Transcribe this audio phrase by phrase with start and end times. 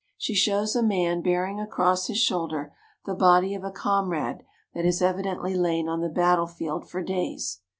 [0.17, 2.73] She shows a man bearing across his shoulder
[3.05, 4.41] the body of a comrade
[4.73, 7.59] that has evidently lain on the battlefield for days.